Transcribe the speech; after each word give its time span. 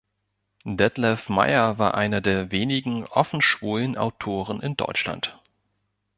Detlev 0.65 1.29
Meyer 1.29 1.77
war 1.77 1.93
einer 1.93 2.21
der 2.21 2.51
wenigen 2.51 3.05
offen 3.05 3.39
schwulen 3.39 3.97
Autoren 3.99 4.59
in 4.59 4.75
Deutschland. 4.75 5.39